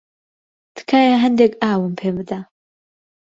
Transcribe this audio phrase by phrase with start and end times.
[0.75, 2.39] تکایە هەندێک ئاوم پێ بدە.